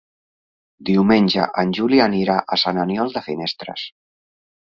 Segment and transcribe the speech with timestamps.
[0.89, 3.87] Diumenge en Juli anirà a Sant Aniol de Finestres.